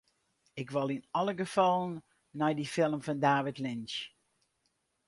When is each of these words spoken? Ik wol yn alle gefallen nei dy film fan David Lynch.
Ik 0.61 0.69
wol 0.75 0.93
yn 0.95 1.05
alle 1.19 1.33
gefallen 1.41 1.93
nei 2.39 2.53
dy 2.55 2.65
film 2.75 2.99
fan 3.05 3.23
David 3.27 3.57
Lynch. 3.65 3.97